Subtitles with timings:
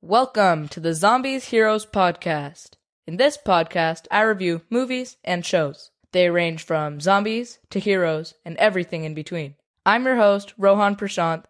[0.00, 2.74] Welcome to the Zombies Heroes podcast.
[3.08, 5.90] In this podcast, I review movies and shows.
[6.12, 9.56] They range from zombies to heroes and everything in between.
[9.84, 11.46] I'm your host, Rohan Prashant.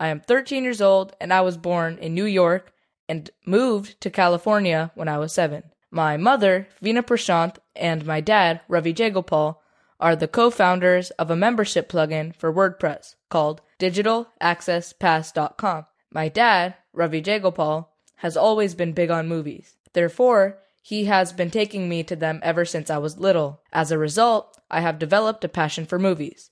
[0.00, 2.72] I am 13 years old and I was born in New York
[3.06, 5.62] and moved to California when I was 7.
[5.90, 9.56] My mother, Veena Prashant, and my dad, Ravi Jayagopal,
[10.00, 15.84] are the co-founders of a membership plugin for WordPress called digitalaccesspass.com.
[16.10, 17.88] My dad, Ravi Jayagopal,
[18.20, 19.76] has always been big on movies.
[19.94, 23.62] Therefore, he has been taking me to them ever since I was little.
[23.72, 26.50] As a result, I have developed a passion for movies.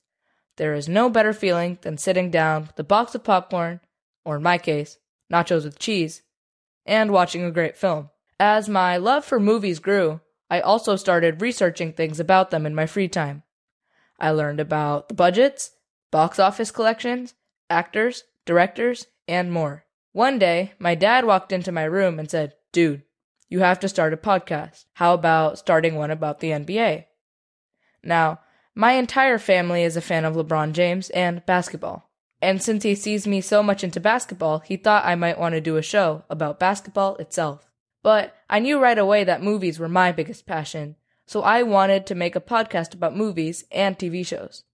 [0.57, 3.81] There is no better feeling than sitting down with a box of popcorn,
[4.25, 4.97] or in my case,
[5.31, 6.23] nachos with cheese,
[6.87, 8.09] and watching a great film.
[8.41, 12.87] As my love for movies grew, I also started researching things about them in my
[12.87, 13.43] free time.
[14.19, 15.73] I learned about the budgets,
[16.11, 17.35] box office collections,
[17.69, 19.85] actors, directors, and more.
[20.19, 23.05] One day, my dad walked into my room and said, Dude,
[23.49, 24.87] you have to start a podcast.
[24.95, 27.05] How about starting one about the NBA?
[28.03, 28.41] Now,
[28.75, 32.11] my entire family is a fan of LeBron James and basketball.
[32.43, 35.61] And since he sees me so much into basketball, he thought I might want to
[35.61, 37.71] do a show about basketball itself.
[38.03, 42.17] But I knew right away that movies were my biggest passion, so I wanted to
[42.17, 44.65] make a podcast about movies and TV shows.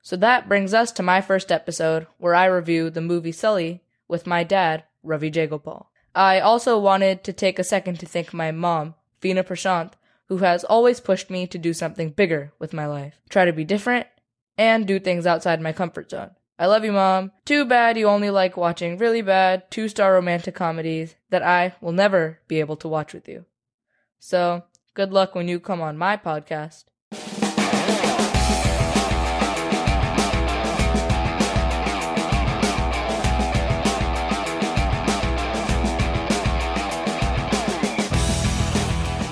[0.00, 4.26] So that brings us to my first episode, where I review the movie Sully with
[4.26, 5.86] my dad, Ravi Jayagopal.
[6.14, 9.92] I also wanted to take a second to thank my mom, Veena Prashant,
[10.26, 13.64] who has always pushed me to do something bigger with my life, try to be
[13.64, 14.06] different,
[14.58, 16.30] and do things outside my comfort zone.
[16.58, 17.32] I love you, Mom.
[17.46, 21.92] Too bad you only like watching really bad two star romantic comedies that I will
[21.92, 23.46] never be able to watch with you.
[24.18, 26.84] So, good luck when you come on my podcast.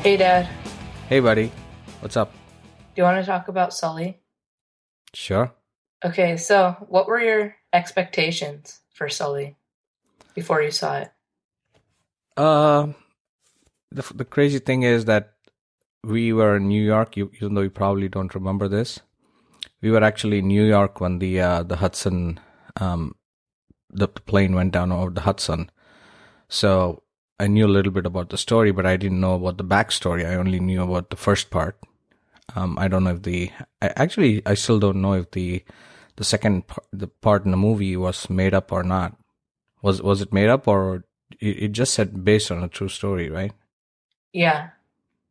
[0.09, 0.48] Hey, Dad.
[1.11, 1.53] Hey, buddy.
[2.01, 2.33] What's up?
[2.33, 4.19] Do you want to talk about Sully?
[5.13, 5.52] Sure.
[6.02, 9.58] Okay, so what were your expectations for Sully
[10.35, 11.13] before you saw it?
[12.39, 12.86] Uh,
[13.91, 15.35] the the crazy thing is that
[16.02, 17.14] we were in New York.
[17.19, 19.01] You, even though you probably don't remember this,
[19.83, 22.40] we were actually in New York when the uh, the Hudson
[22.80, 23.14] um
[23.90, 25.70] the, the plane went down over the Hudson.
[26.48, 27.02] So
[27.41, 30.27] I knew a little bit about the story, but I didn't know about the backstory.
[30.27, 31.79] I only knew about the first part.
[32.57, 33.51] Um, I don't know if the
[33.81, 35.63] I, actually I still don't know if the
[36.17, 39.17] the second part, the part in the movie was made up or not.
[39.83, 41.05] Was was it made up or
[41.41, 43.53] it, it just said based on a true story, right?
[44.33, 44.70] Yeah.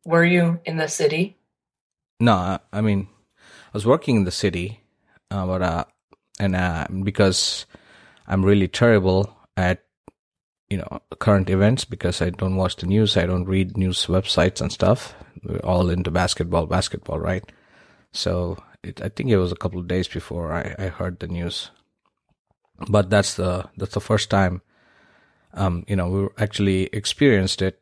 [0.06, 1.36] Were you in the city?
[2.20, 3.08] No, I, I mean
[3.66, 4.80] I was working in the city,
[5.30, 5.84] uh, but uh,
[6.40, 7.66] and uh, because
[8.26, 9.84] I'm really terrible at
[10.70, 14.60] you know current events because I don't watch the news, I don't read news websites
[14.60, 15.14] and stuff.
[15.42, 17.44] We're all into basketball, basketball, right?
[18.12, 21.28] So it, I think it was a couple of days before I, I heard the
[21.28, 21.70] news.
[22.88, 24.62] But that's the that's the first time,
[25.54, 27.80] um, you know, we actually experienced it,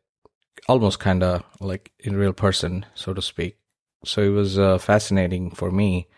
[0.69, 3.59] almost kind of like in real person, so to speak.
[4.05, 6.09] So it was uh, fascinating for me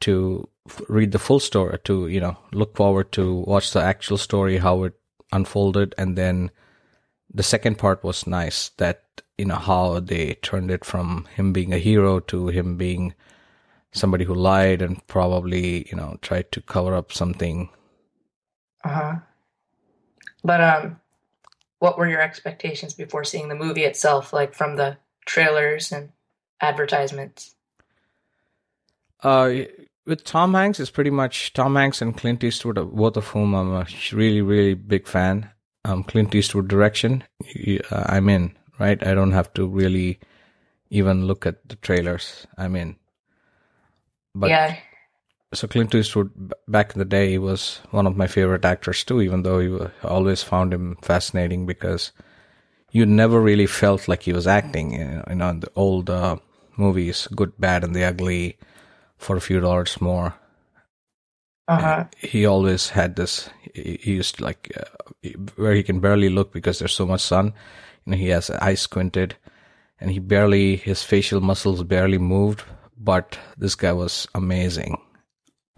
[0.00, 0.48] to
[0.88, 4.82] read the full story, to you know, look forward to watch the actual story, how
[4.84, 4.94] it
[5.34, 6.50] unfolded, and then
[7.32, 9.02] the second part was nice that
[9.36, 13.14] you know how they turned it from him being a hero to him being
[13.92, 17.68] somebody who lied and probably you know tried to cover up something
[18.84, 19.16] Uh huh.
[20.44, 21.00] But um,
[21.78, 26.10] what were your expectations before seeing the movie itself, like from the trailers and
[26.60, 27.54] advertisements?
[29.22, 29.50] uh
[30.06, 33.72] with tom hanks it's pretty much tom hanks and clint eastwood both of whom i'm
[33.72, 35.50] a really really big fan.
[35.86, 37.24] Um clint eastwood direction
[37.90, 39.04] uh, i'm in right?
[39.06, 40.18] I don't have to really
[40.90, 42.46] even look at the trailers.
[42.56, 42.96] I'm in.
[44.34, 44.76] But yeah,
[45.52, 46.30] so Clint Eastwood
[46.66, 49.90] back in the day he was one of my favorite actors too even though you
[50.02, 52.10] always found him fascinating because
[52.90, 56.10] you never really felt like he was acting you know, you know in the old
[56.10, 56.36] uh,
[56.76, 58.58] movies good bad and the ugly
[59.24, 60.34] for a few dollars more.
[61.66, 62.04] Uh huh.
[62.18, 66.52] he always had this he he used to like uh, where he can barely look
[66.52, 67.54] because there's so much sun.
[68.04, 69.36] You know he has eyes squinted
[69.98, 72.64] and he barely his facial muscles barely moved
[72.98, 75.00] but this guy was amazing.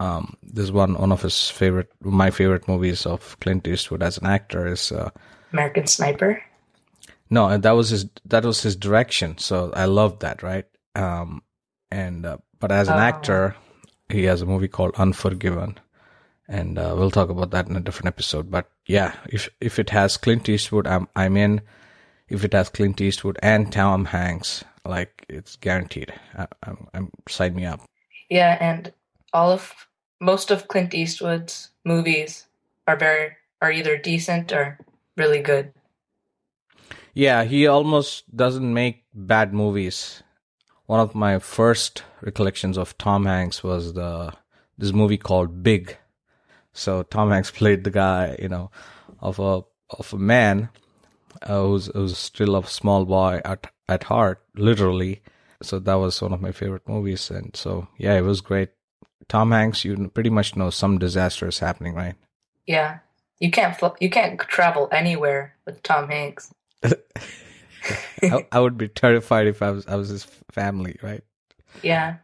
[0.01, 4.27] Um this one one of his favorite my favorite movies of clint eastwood as an
[4.27, 5.09] actor is uh
[5.53, 6.43] American Sniper.
[7.29, 9.37] no and that was his that was his direction.
[9.37, 10.65] So i loved that right?
[10.95, 11.41] Um
[11.91, 12.99] and uh, but as an Oh.
[12.99, 13.55] actor
[14.09, 15.77] he has a movie called unforgiven
[16.47, 18.49] and uh, we'll talk about that in a different episode.
[18.49, 21.61] But yeah, if if it has Clint Eastwood, I'm I'm in.
[22.29, 26.13] If it has Clint Eastwood and Tom Hanks, like it's guaranteed.
[26.37, 27.81] I, I'm, I'm sign me up.
[28.29, 28.93] Yeah, and
[29.33, 29.73] all of
[30.21, 32.47] most of Clint Eastwood's movies
[32.87, 34.79] are very are either decent or
[35.17, 35.73] really good.
[37.13, 40.23] Yeah, he almost doesn't make bad movies.
[40.87, 44.33] One of my first recollections of Tom Hanks was the
[44.77, 45.97] this movie called Big.
[46.73, 48.71] So Tom Hanks played the guy, you know,
[49.19, 50.69] of a of a man
[51.41, 55.21] uh, who's who's still a small boy at at heart, literally.
[55.61, 58.69] So that was one of my favorite movies, and so yeah, it was great.
[59.27, 62.15] Tom Hanks, you pretty much know some disaster is happening, right?
[62.65, 62.99] Yeah,
[63.39, 66.53] you can't fl- you can't travel anywhere with Tom Hanks.
[68.23, 71.23] I, I would be terrified if I was I was his family, right?
[71.83, 72.17] Yeah.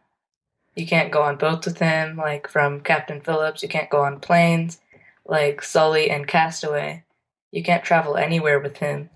[0.74, 3.62] You can't go on boats with him, like from Captain Phillips.
[3.62, 4.80] You can't go on planes,
[5.24, 7.04] like Sully and Castaway.
[7.52, 9.10] You can't travel anywhere with him.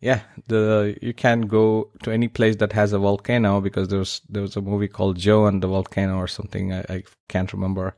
[0.00, 4.42] Yeah, the you can't go to any place that has a volcano because there's there
[4.42, 6.72] was a movie called Joe and the volcano or something.
[6.72, 7.96] I, I can't remember.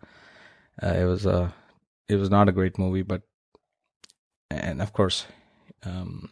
[0.80, 1.52] Uh, it was a
[2.08, 3.22] it was not a great movie, but
[4.50, 5.26] and of course,
[5.84, 6.30] um,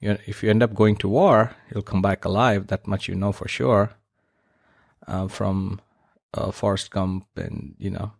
[0.00, 2.68] you if you end up going to war, you'll come back alive.
[2.68, 3.92] That much you know for sure.
[5.06, 5.80] Uh, from
[6.34, 8.12] uh, Forrest Gump, and you know,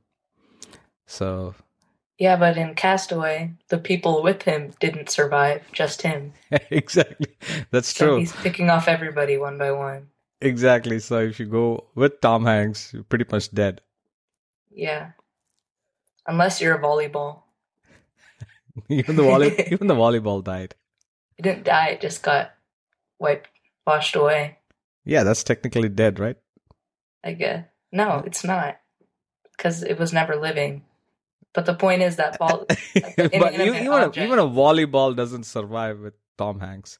[1.06, 1.54] so
[2.18, 6.34] Yeah, but in Castaway, the people with him didn't survive, just him.
[6.70, 7.36] exactly
[7.70, 8.16] that's So true.
[8.16, 10.10] he's picking off everybody one by one.
[10.40, 10.98] Exactly.
[10.98, 13.82] So if you go with Tom Hanks, you're pretty much dead.
[14.70, 15.12] Yeah.
[16.28, 17.42] Unless you're a volleyball.
[18.88, 20.74] even the volley, even the volleyball died.
[21.38, 22.52] It didn't die, it just got
[23.18, 23.48] wiped,
[23.86, 24.58] washed away,
[25.04, 26.36] Yeah, that's technically dead, right?
[27.24, 27.64] I guess.
[27.92, 28.78] No, it's not.
[29.56, 30.84] Because it was never living.
[31.54, 32.66] But the point is that ball.
[32.94, 36.98] but an even, a, even a volleyball doesn't survive with Tom Hanks.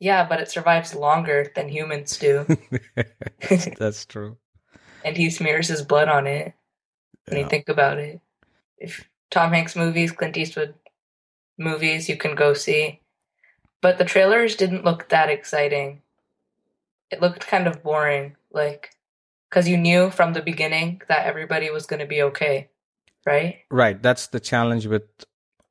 [0.00, 2.46] Yeah, but it survives longer than humans do.
[3.78, 4.36] that's true.
[5.04, 6.54] and he smears his blood on it
[7.26, 7.44] when Yeah.
[7.44, 8.20] you think about it.
[8.76, 10.74] If Tom Hanks movies, Clint Eastwood
[11.58, 13.00] movies, you can go see.
[13.80, 16.02] But the trailers didn't look that exciting.
[17.10, 18.90] It looked kind of boring, like,
[19.48, 22.68] because you knew from the beginning that everybody was going to be okay,
[23.24, 23.60] right?
[23.70, 24.02] Right.
[24.02, 25.04] That's the challenge with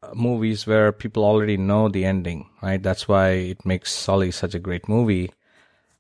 [0.02, 2.82] uh, movies where people already know the ending, right?
[2.82, 5.32] That's why it makes Sully such a great movie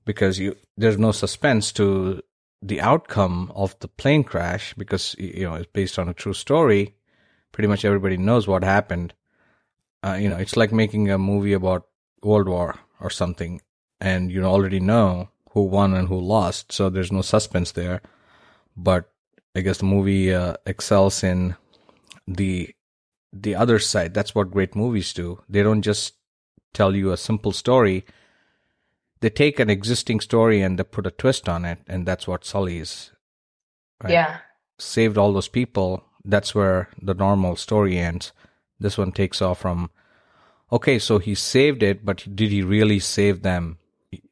[0.05, 2.21] because you there's no suspense to
[2.61, 6.95] the outcome of the plane crash because you know it's based on a true story.
[7.51, 9.13] Pretty much everybody knows what happened.
[10.03, 11.87] Uh, you know, it's like making a movie about
[12.23, 13.61] World War or something,
[13.99, 18.01] and you already know who won and who lost, so there's no suspense there.
[18.75, 19.09] But
[19.55, 21.55] I guess the movie uh, excels in
[22.27, 22.73] the
[23.33, 24.13] the other side.
[24.13, 25.41] That's what great movies do.
[25.49, 26.13] They don't just
[26.73, 28.05] tell you a simple story.
[29.19, 32.45] They take an existing story and they put a twist on it, and that's what
[32.45, 33.11] Sully is.
[34.03, 34.13] Right.
[34.13, 34.37] Yeah.
[34.77, 36.03] Saved all those people.
[36.23, 38.31] That's where the normal story ends.
[38.79, 39.89] This one takes off from,
[40.71, 43.77] okay, so he saved it, but did he really save them?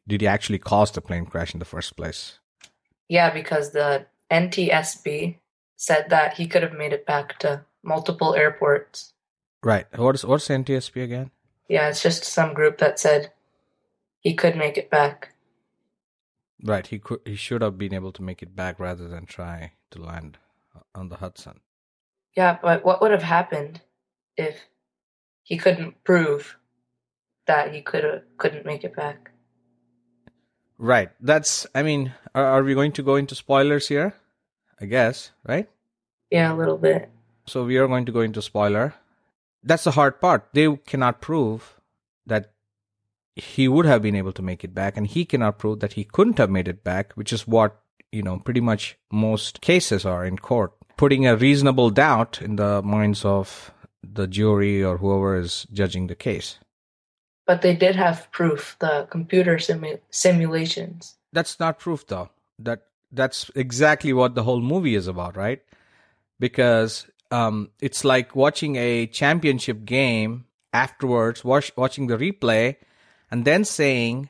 [0.08, 2.40] Did he actually cause the plane crash in the first place?
[3.08, 5.38] Yeah, because the NTSB
[5.76, 9.14] said that he could have made it back to multiple airports.
[9.64, 9.86] Right.
[9.98, 11.32] What is what's NTSB again?
[11.68, 13.32] Yeah, it's just some group that said
[14.20, 15.34] he could make it back.
[16.64, 16.86] Right.
[16.86, 17.20] He could.
[17.26, 20.38] He should have been able to make it back rather than try to land
[20.94, 21.60] on the Hudson.
[22.36, 23.82] Yeah, but what would have happened
[24.38, 24.68] if
[25.46, 26.58] he couldn't prove
[27.46, 29.32] that he could couldn't make it back?
[30.78, 31.10] Right.
[31.22, 31.66] That's.
[31.74, 34.16] I mean, are, are we going to go into spoilers here?
[34.82, 35.32] I guess.
[35.48, 35.70] Right.
[36.32, 37.10] Yeah, a little bit.
[37.46, 38.96] So we are going to go into spoiler.
[39.64, 40.50] That's the hard part.
[40.54, 41.80] They cannot prove
[42.26, 42.52] that
[43.36, 46.04] he would have been able to make it back, and he cannot prove that he
[46.04, 47.80] couldn't have made it back, which is what
[48.12, 52.82] you know pretty much most cases are in court, putting a reasonable doubt in the
[52.82, 53.72] minds of
[54.16, 56.58] the jury or whoever is judging the case.
[57.46, 61.16] But they did have proof, the computer simu- simulations.
[61.36, 62.30] that's not proof though
[62.68, 62.80] that
[63.12, 65.62] that's exactly what the whole movie is about right
[66.40, 72.76] because um it's like watching a championship game afterwards watch, watching the replay
[73.30, 74.30] and then saying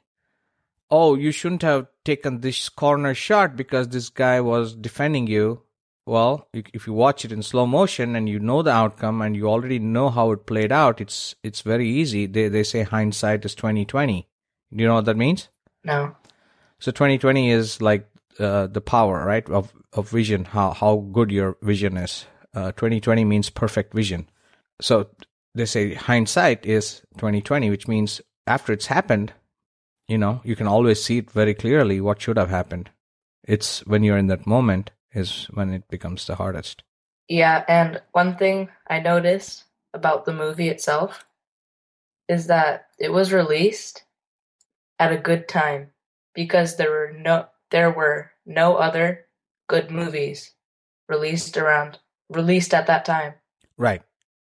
[0.90, 5.62] oh you shouldn't have taken this corner shot because this guy was defending you
[6.06, 9.48] well if you watch it in slow motion and you know the outcome and you
[9.48, 13.56] already know how it played out it's it's very easy they they say hindsight is
[13.56, 14.28] 2020
[14.74, 15.50] do you know what that means
[15.84, 16.16] No.
[16.80, 18.08] so 2020 is like
[18.40, 20.44] uh, the power, right, of of vision.
[20.44, 22.26] How how good your vision is.
[22.54, 24.28] uh, 2020 means perfect vision.
[24.82, 25.08] So
[25.54, 29.32] they say hindsight is 2020, which means after it's happened,
[30.10, 32.90] you know, you can always see it very clearly what should have happened.
[33.48, 36.84] It's when you're in that moment is when it becomes the hardest.
[37.28, 41.26] Yeah, and one thing I noticed about the movie itself
[42.28, 44.04] is that it was released
[45.00, 45.92] at a good time
[46.34, 49.26] because there were no there were no other
[49.68, 50.52] good movies
[51.10, 53.34] released around released at that time.
[53.78, 54.02] Right.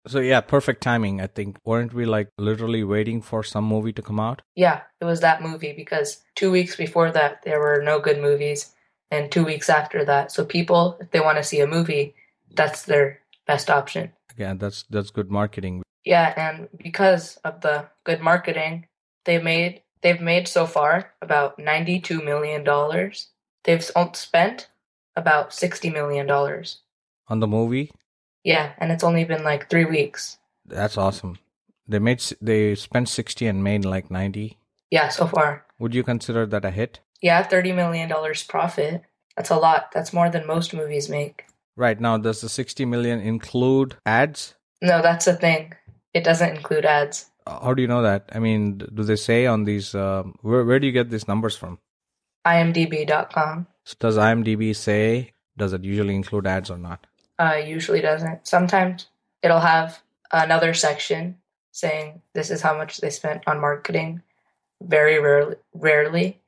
[0.08, 1.20] So yeah, perfect timing.
[1.20, 4.42] I think weren't we like literally waiting for some movie to come out?
[4.56, 8.74] Yeah, it was that movie because 2 weeks before that there were no good movies
[9.12, 10.32] and 2 weeks after that.
[10.32, 12.16] So people if they want to see a movie,
[12.54, 14.12] that's their best option.
[14.38, 15.84] Yeah, that's that's good marketing.
[16.04, 18.88] Yeah, and because of the good marketing,
[19.26, 23.30] they made they've made so far about 92 million dollars.
[23.64, 24.70] They've spent
[25.16, 26.82] about 60 million dollars
[27.28, 27.92] on the movie.
[28.44, 30.38] Yeah, and it's only been like 3 weeks.
[30.66, 31.40] That's awesome.
[31.88, 34.58] They made they spent 60 and made like 90.
[34.92, 35.66] Yeah, so far.
[35.80, 37.02] Would you consider that a hit?
[37.22, 39.04] Yeah, 30 million dollars profit.
[39.36, 39.92] That's a lot.
[39.94, 41.46] That's more than most movies make.
[41.76, 44.56] Right now, does the 60 million include ads?
[44.82, 45.74] No, that's the thing.
[46.14, 47.30] It doesn't include ads.
[47.48, 48.30] How do you know that?
[48.34, 49.96] I mean, do they say on these?
[49.96, 51.80] Uh, where where do you get these numbers from?
[52.46, 53.68] IMDb.com.
[53.86, 55.34] So does IMDb say?
[55.58, 57.08] Does it usually include ads or not?
[57.40, 58.48] Uh, usually doesn't.
[58.48, 59.08] Sometimes
[59.42, 60.00] it'll have
[60.32, 61.38] another section
[61.72, 64.22] saying this is how much they spent on marketing.
[64.82, 66.40] Very rarely, rarely.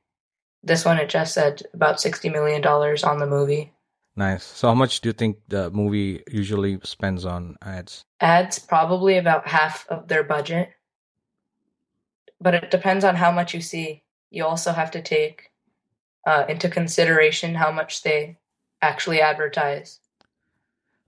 [0.62, 3.72] This one it just said about sixty million dollars on the movie.
[4.16, 4.44] Nice.
[4.44, 8.04] So, how much do you think the movie usually spends on ads?
[8.20, 10.70] Ads probably about half of their budget,
[12.40, 14.02] but it depends on how much you see.
[14.30, 15.50] You also have to take
[16.26, 18.38] uh, into consideration how much they
[18.82, 20.00] actually advertise.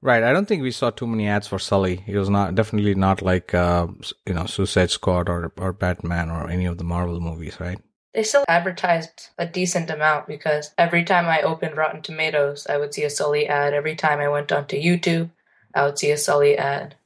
[0.00, 0.24] Right.
[0.24, 2.02] I don't think we saw too many ads for Sully.
[2.08, 3.86] It was not definitely not like uh,
[4.26, 7.78] you know Suicide Squad or or Batman or any of the Marvel movies, right?
[8.14, 12.92] They still advertised a decent amount because every time I opened Rotten Tomatoes, I would
[12.92, 13.72] see a Sully ad.
[13.72, 15.30] Every time I went onto YouTube,
[15.74, 16.96] I would see a Sully ad.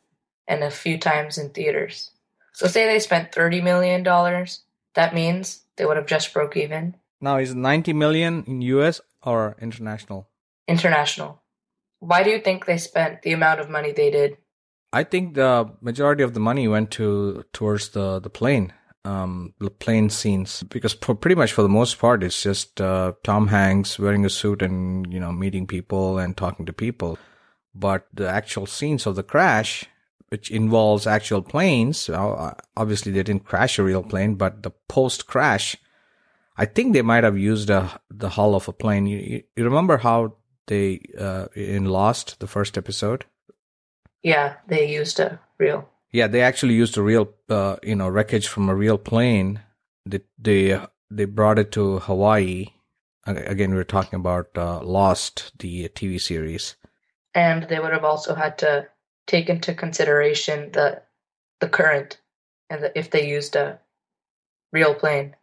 [0.48, 2.10] And a few times in theaters.
[2.52, 4.02] So say they spent $30 million,
[4.94, 6.96] that means they would have just broke even.
[7.20, 10.28] Now, is 90 million in US or international?
[10.68, 11.42] International.
[12.00, 14.38] Why do you think they spent the amount of money they did?
[14.92, 18.72] I think the majority of the money went to towards the, the plane
[19.06, 23.46] um, plane scenes because for pretty much for the most part it's just uh, Tom
[23.46, 27.18] Hanks wearing a suit and you know meeting people and talking to people.
[27.74, 29.84] But the actual scenes of the crash,
[30.28, 35.76] which involves actual planes, obviously they didn't crash a real plane, but the post crash,
[36.56, 39.06] I think they might have used a, the hull of a plane.
[39.06, 40.36] You, you remember how
[40.68, 43.26] they uh, in Lost the first episode?
[44.22, 48.48] Yeah, they used a real yeah, they actually used a real, uh, you know, wreckage
[48.48, 49.60] from a real plane.
[50.04, 52.66] They they they brought it to Hawaii.
[53.26, 56.76] Again, we were talking about uh, Lost, the TV series.
[57.34, 58.86] And they would have also had to
[59.26, 61.02] take into consideration the
[61.60, 62.20] the current
[62.70, 63.80] and the, if they used a
[64.72, 65.34] real plane.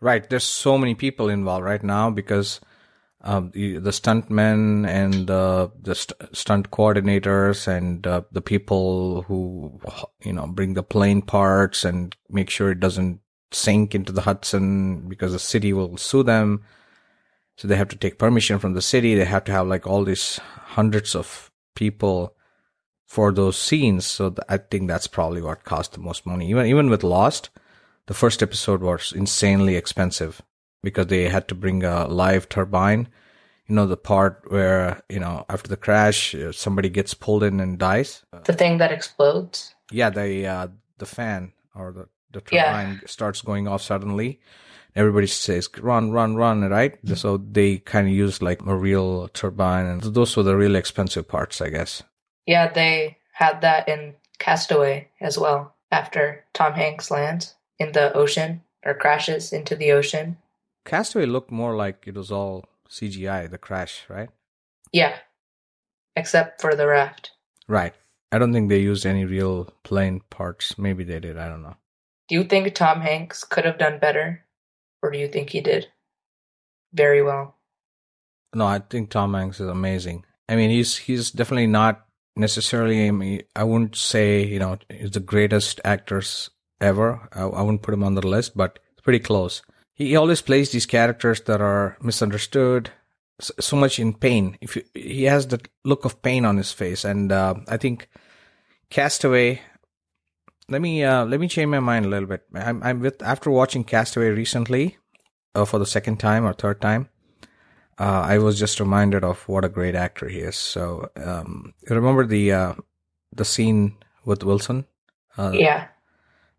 [0.00, 0.28] Right.
[0.28, 2.60] There's so many people involved right now because
[3.24, 9.80] um, the, stuntmen and uh, the st- stunt coordinators and uh, the people who
[10.22, 15.08] you know bring the plane parts and make sure it doesn't sink into the Hudson
[15.08, 16.64] because the city will sue them.
[17.56, 19.14] So they have to take permission from the city.
[19.14, 20.38] They have to have like all these
[20.74, 22.34] hundreds of people
[23.06, 24.04] for those scenes.
[24.04, 26.50] So th- I think that's probably what cost the most money.
[26.50, 27.48] Even even with Lost,
[28.06, 30.42] the first episode was insanely expensive
[30.84, 33.08] because they had to bring a live turbine.
[33.66, 37.60] You know, the part where, you know, after the crash, uh, somebody gets pulled in
[37.60, 38.22] and dies.
[38.44, 39.74] The thing that explodes?
[39.90, 43.06] Yeah, the, uh, the fan or the, the turbine yeah.
[43.06, 44.40] starts going off suddenly.
[44.94, 46.96] Everybody says, run, run, run, right?
[47.14, 51.26] So they kind of use like a real turbine and those were the really expensive
[51.26, 52.02] parts, I guess.
[52.46, 58.62] Yeah, they had that in Castaway as well after Tom Hanks lands in the ocean
[58.84, 60.36] or crashes into the ocean.
[60.84, 64.28] Castaway looked more like it was all CGI, the crash, right?
[64.92, 65.16] Yeah.
[66.16, 67.32] Except for the raft.
[67.66, 67.94] Right.
[68.30, 70.78] I don't think they used any real plane parts.
[70.78, 71.38] Maybe they did.
[71.38, 71.76] I don't know.
[72.28, 74.44] Do you think Tom Hanks could have done better?
[75.02, 75.88] Or do you think he did
[76.92, 77.56] very well?
[78.54, 80.24] No, I think Tom Hanks is amazing.
[80.48, 83.08] I mean, he's he's definitely not necessarily.
[83.08, 86.50] I, mean, I wouldn't say you know he's the greatest actors
[86.80, 87.28] ever.
[87.32, 89.62] I, I wouldn't put him on the list, but it's pretty close
[89.94, 92.90] he always plays these characters that are misunderstood
[93.40, 94.58] so, so much in pain.
[94.60, 98.08] If you, he has the look of pain on his face, and uh, I think
[98.90, 99.60] Castaway.
[100.68, 102.42] Let me uh, let me change my mind a little bit.
[102.54, 104.96] I'm, I'm with after watching Castaway recently,
[105.54, 107.08] uh, for the second time or third time.
[107.98, 110.56] Uh, I was just reminded of what a great actor he is.
[110.56, 112.74] So um, remember the uh,
[113.32, 114.86] the scene with Wilson?
[115.36, 115.88] Uh, yeah.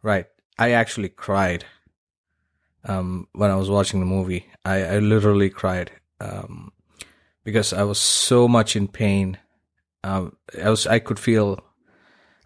[0.01, 0.27] Right.
[0.57, 1.65] I actually cried
[2.85, 4.47] um, when I was watching the movie.
[4.63, 6.71] I, I literally cried um,
[7.43, 9.37] because I was so much in pain.
[10.03, 11.59] Um, I was I could feel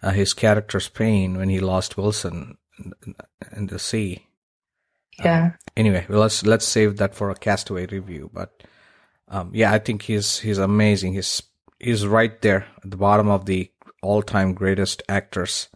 [0.01, 2.57] uh, his character's pain when he lost Wilson
[3.05, 3.15] in,
[3.55, 4.27] in the sea.
[5.19, 5.45] Yeah.
[5.45, 8.29] Um, anyway, well, let's let's save that for a Castaway review.
[8.33, 8.63] But
[9.27, 11.13] um, yeah, I think he's he's amazing.
[11.13, 11.41] He's
[11.79, 15.67] he's right there at the bottom of the all-time greatest actors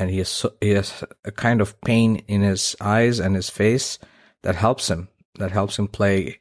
[0.00, 3.98] and he has he has a kind of pain in his eyes and his face
[4.42, 6.38] that helps him that helps him play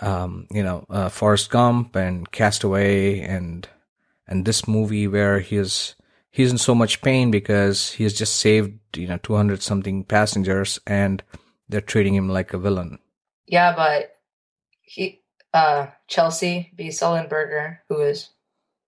[0.00, 3.68] um, you know uh, Forrest Gump and Castaway and
[4.26, 5.94] and this movie where he is
[6.30, 10.80] he's in so much pain because he has just saved you know 200 something passengers
[10.86, 11.22] and
[11.68, 12.98] they're treating him like a villain.
[13.46, 14.16] Yeah but
[14.80, 15.20] he
[15.52, 16.88] uh Chesley B.
[16.88, 18.30] Sullenberger who is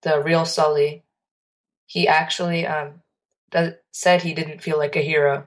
[0.02, 1.04] the real Sully
[1.86, 3.02] he actually um
[3.92, 5.46] said he didn't feel like a hero.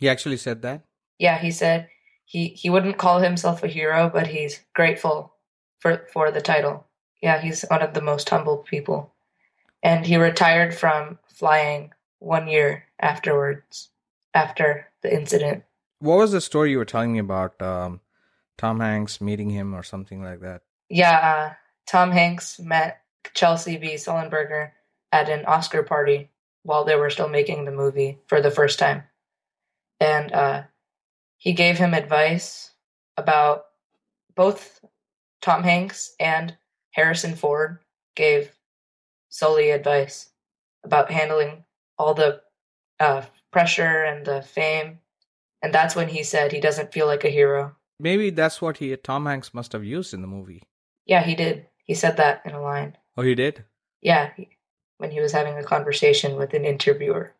[0.00, 0.82] He actually said that?
[1.18, 1.88] Yeah, he said
[2.24, 5.34] he he wouldn't call himself a hero, but he's grateful
[5.78, 6.86] for for the title.
[7.22, 9.12] Yeah, he's one of the most humble people.
[9.82, 13.90] And he retired from flying one year afterwards
[14.32, 15.64] after the incident.
[16.00, 18.00] What was the story you were telling me about um,
[18.56, 20.62] Tom Hanks meeting him or something like that?
[20.88, 21.54] Yeah, uh,
[21.86, 23.02] Tom Hanks met
[23.34, 23.94] Chesley B.
[23.94, 24.70] Sullenberger
[25.12, 26.30] at an Oscar party
[26.64, 29.04] while they were still making the movie for the first time.
[30.00, 30.62] And uh,
[31.36, 32.72] he gave him advice
[33.16, 33.66] about
[34.34, 34.84] both
[35.40, 36.56] Tom Hanks and
[36.90, 37.78] Harrison Ford
[38.16, 38.50] gave
[39.28, 40.30] Sully advice
[40.84, 41.64] about handling
[41.98, 42.40] all the
[42.98, 45.00] uh, pressure and the fame.
[45.62, 47.76] And that's when he said he doesn't feel like a hero.
[48.00, 50.62] Maybe that's what he Tom Hanks must have used in the movie.
[51.06, 51.66] Yeah, he did.
[51.84, 52.96] He said that in a line.
[53.16, 53.64] Oh, he did.
[54.00, 54.30] Yeah,
[54.98, 57.32] when he was having a conversation with an interviewer.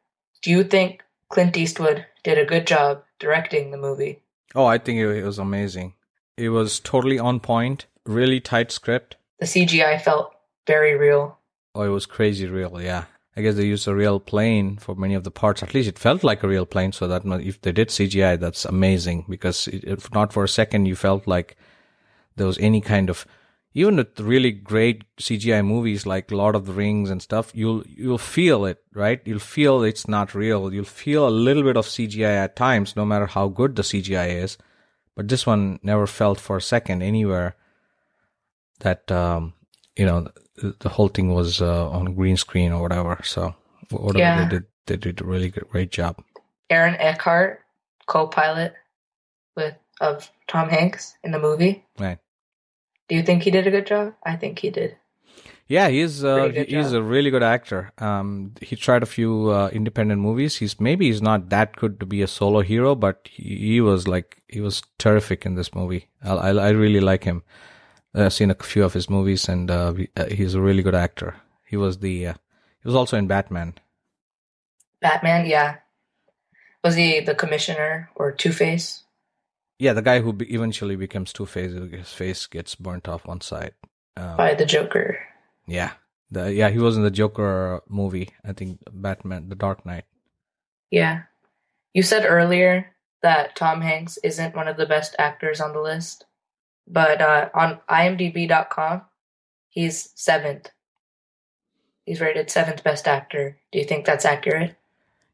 [0.42, 4.22] Do you think Clint Eastwood did a good job directing the movie?
[4.54, 5.94] Oh, I think it was amazing.
[6.36, 9.16] It was totally on point, really tight script.
[9.38, 10.34] The CGI felt
[10.66, 11.38] very real.
[11.74, 13.04] Oh, it was crazy real, yeah.
[13.36, 15.62] I guess they used a real plane for many of the parts.
[15.62, 16.92] At least it felt like a real plane.
[16.92, 20.94] So that if they did CGI, that's amazing because if not for a second, you
[20.94, 21.56] felt like
[22.36, 23.26] there was any kind of
[23.76, 28.18] even with really great CGI movies like Lord of the Rings and stuff, you'll you'll
[28.18, 29.20] feel it, right?
[29.24, 30.72] You'll feel it's not real.
[30.72, 34.42] You'll feel a little bit of CGI at times, no matter how good the CGI
[34.42, 34.56] is.
[35.16, 37.56] But this one never felt for a second anywhere
[38.78, 39.54] that um,
[39.96, 43.18] you know the, the whole thing was uh, on green screen or whatever.
[43.24, 43.56] So
[43.90, 44.44] whatever yeah.
[44.44, 46.22] they did, they did a really good, great job.
[46.70, 47.60] Aaron Eckhart,
[48.06, 48.74] co-pilot
[49.56, 51.84] with of Tom Hanks in the movie.
[51.98, 52.18] Right
[53.08, 54.14] do you think he did a good job?
[54.24, 54.96] I think he did.
[55.66, 57.90] Yeah, he's uh, he's a really good actor.
[57.96, 60.56] Um, he tried a few uh, independent movies.
[60.56, 64.06] He's maybe he's not that good to be a solo hero, but he, he was
[64.06, 66.08] like he was terrific in this movie.
[66.22, 67.44] I I, I really like him.
[68.14, 71.34] I've seen a few of his movies, and uh, uh he's a really good actor.
[71.64, 72.34] He was the uh,
[72.82, 73.74] he was also in Batman.
[75.00, 75.76] Batman, yeah.
[76.82, 79.03] Was he the commissioner or Two Face?
[79.84, 83.42] Yeah, the guy who be- eventually becomes Two Face, his face gets burnt off one
[83.42, 83.74] side
[84.16, 85.18] um, by the Joker.
[85.66, 85.92] Yeah,
[86.30, 88.30] the yeah he was in the Joker movie.
[88.42, 90.06] I think Batman, The Dark Knight.
[90.90, 91.24] Yeah,
[91.92, 96.24] you said earlier that Tom Hanks isn't one of the best actors on the list,
[96.88, 99.02] but uh, on IMDb.com,
[99.68, 100.70] he's seventh.
[102.06, 103.58] He's rated seventh best actor.
[103.70, 104.76] Do you think that's accurate?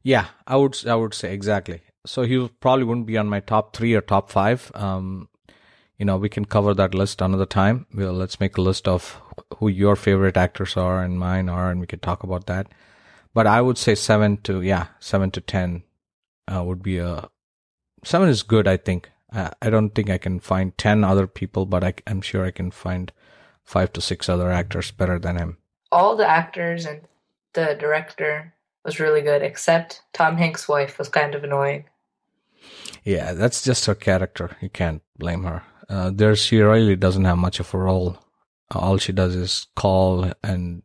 [0.03, 0.75] Yeah, I would.
[0.85, 4.29] I would say exactly so he probably wouldn't be on my top three or top
[4.29, 4.71] five.
[4.73, 5.29] Um,
[5.97, 7.85] you know, we can cover that list another time.
[7.93, 9.21] We'll, let's make a list of
[9.57, 12.67] who your favorite actors are and mine are, and we can talk about that.
[13.33, 15.83] But I would say seven to yeah, seven to ten
[16.47, 17.29] uh, would be a
[18.03, 18.67] seven is good.
[18.67, 19.11] I think.
[19.31, 22.51] I, I don't think I can find ten other people, but I, I'm sure I
[22.51, 23.11] can find
[23.63, 25.57] five to six other actors better than him.
[25.91, 27.01] All the actors and
[27.53, 31.85] the director was really good, except Tom Hanks' wife was kind of annoying.
[33.03, 34.55] Yeah, that's just her character.
[34.61, 35.63] You can't blame her.
[35.89, 38.17] Uh, there, she really doesn't have much of a role.
[38.71, 40.83] All she does is call and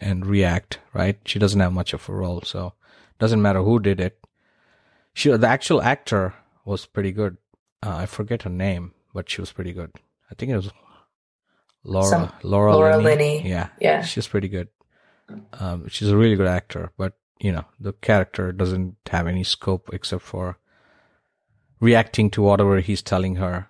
[0.00, 0.78] and react.
[0.92, 1.18] Right?
[1.26, 2.72] She doesn't have much of a role, so
[3.18, 4.18] doesn't matter who did it.
[5.12, 7.36] She, the actual actor, was pretty good.
[7.82, 9.92] Uh, I forget her name, but she was pretty good.
[10.30, 10.70] I think it was
[11.84, 13.38] Laura Some- Laura, Laura Linney.
[13.40, 13.48] Linney.
[13.50, 14.02] Yeah, Yeah.
[14.02, 14.68] she's pretty good.
[15.54, 19.90] Um, she's a really good actor, but you know the character doesn't have any scope
[19.92, 20.58] except for
[21.80, 23.68] reacting to whatever he's telling her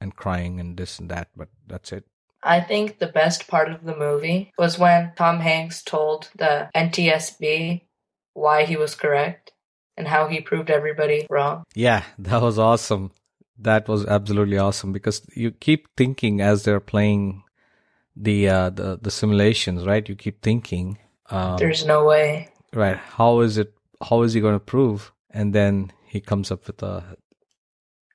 [0.00, 1.28] and crying and this and that.
[1.36, 2.04] But that's it.
[2.42, 7.82] I think the best part of the movie was when Tom Hanks told the NTSB
[8.34, 9.52] why he was correct
[9.96, 11.64] and how he proved everybody wrong.
[11.74, 13.10] Yeah, that was awesome.
[13.58, 17.42] That was absolutely awesome because you keep thinking as they're playing
[18.20, 20.06] the uh, the the simulations, right?
[20.08, 20.98] You keep thinking,
[21.30, 22.48] um, There's no way.
[22.74, 22.96] right?
[22.96, 23.72] How is it?
[24.02, 25.12] How is he going to prove?
[25.30, 27.16] And then he comes up with a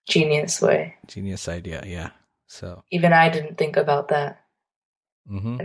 [0.09, 0.95] Genius way.
[1.07, 1.83] genius idea.
[1.85, 2.09] Yeah.
[2.47, 4.41] So, Even I didn't think about that.
[5.31, 5.59] Mm-hmm.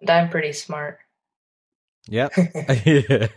[0.00, 0.98] And I'm pretty smart.
[2.08, 2.28] yeah,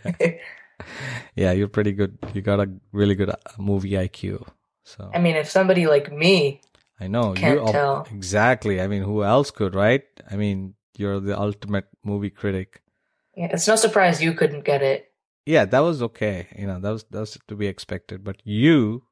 [1.36, 2.18] yeah, you're pretty good.
[2.34, 4.46] You got a really good uh, movie IQ.
[4.84, 6.60] So I mean, if somebody like me,
[7.00, 8.06] I know Can't you tell.
[8.10, 8.80] exactly.
[8.80, 10.04] I mean, who else could, right?
[10.30, 12.82] I mean, you're the ultimate movie critic.
[13.36, 15.10] yeah, it's no surprise you couldn't get it.
[15.46, 16.46] Yeah, that was okay.
[16.56, 18.22] You know, that was that was to be expected.
[18.24, 19.02] But you,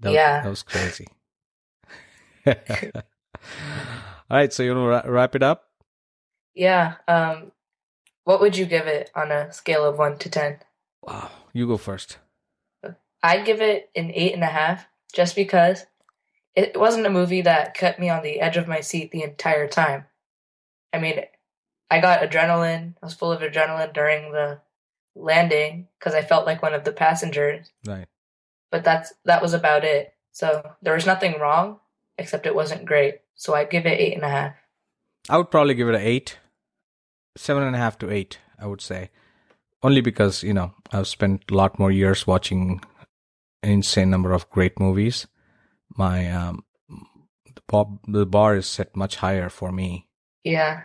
[0.00, 0.42] that, Yeah.
[0.42, 1.06] that was crazy.
[2.46, 2.54] All
[4.30, 5.64] right, so you want to ra- wrap it up?
[6.54, 6.94] Yeah.
[7.08, 7.52] Um,
[8.24, 10.58] what would you give it on a scale of one to ten?
[11.02, 12.18] Wow, you go first.
[13.22, 15.86] I'd give it an eight and a half, just because
[16.56, 19.68] it wasn't a movie that kept me on the edge of my seat the entire
[19.68, 20.06] time.
[20.92, 21.20] I mean,
[21.90, 22.94] I got adrenaline.
[23.00, 24.60] I was full of adrenaline during the
[25.14, 27.70] landing because I felt like one of the passengers.
[27.86, 28.06] Right.
[28.72, 30.14] But that's that was about it.
[30.32, 31.78] So there was nothing wrong,
[32.18, 33.20] except it wasn't great.
[33.34, 34.54] So I'd give it eight and a half.
[35.28, 36.38] I would probably give it an eight,
[37.36, 38.38] seven and a half to eight.
[38.58, 39.10] I would say,
[39.82, 42.80] only because you know I've spent a lot more years watching
[43.62, 45.26] an insane number of great movies.
[45.96, 50.06] My um, the bar, the bar is set much higher for me.
[50.44, 50.82] Yeah.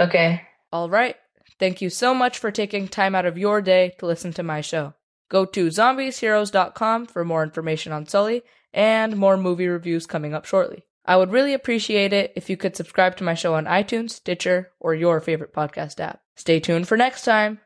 [0.00, 0.42] Okay.
[0.72, 1.16] All right.
[1.58, 4.60] Thank you so much for taking time out of your day to listen to my
[4.60, 4.94] show.
[5.28, 10.84] Go to zombiesheroes.com for more information on Sully and more movie reviews coming up shortly.
[11.04, 14.70] I would really appreciate it if you could subscribe to my show on iTunes, Stitcher,
[14.78, 16.20] or your favorite podcast app.
[16.36, 17.60] Stay tuned for next time.